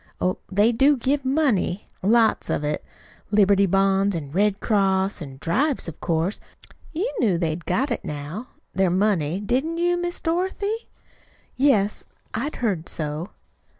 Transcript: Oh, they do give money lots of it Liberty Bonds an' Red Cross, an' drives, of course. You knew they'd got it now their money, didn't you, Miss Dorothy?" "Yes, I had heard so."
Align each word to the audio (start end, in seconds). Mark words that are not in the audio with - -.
Oh, 0.19 0.39
they 0.51 0.71
do 0.71 0.97
give 0.97 1.23
money 1.23 1.87
lots 2.01 2.49
of 2.49 2.63
it 2.63 2.83
Liberty 3.29 3.67
Bonds 3.67 4.15
an' 4.15 4.31
Red 4.31 4.59
Cross, 4.59 5.21
an' 5.21 5.37
drives, 5.39 5.87
of 5.87 6.01
course. 6.01 6.39
You 6.91 7.13
knew 7.19 7.37
they'd 7.37 7.65
got 7.65 7.91
it 7.91 8.03
now 8.03 8.47
their 8.73 8.89
money, 8.89 9.39
didn't 9.39 9.77
you, 9.77 9.97
Miss 9.97 10.19
Dorothy?" 10.19 10.89
"Yes, 11.55 12.05
I 12.33 12.45
had 12.45 12.55
heard 12.55 12.89
so." 12.89 13.29